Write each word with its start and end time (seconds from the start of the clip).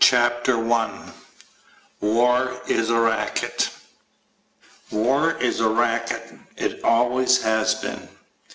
CHAPTER 0.00 0.58
ONE 0.58 1.14
War 2.02 2.60
Is 2.68 2.90
A 2.90 3.00
Racket 3.00 3.70
WAR 4.90 5.32
is 5.38 5.60
a 5.60 5.68
racket. 5.70 6.34
It 6.58 6.84
always 6.84 7.40
has 7.40 7.74
been. 7.74 8.06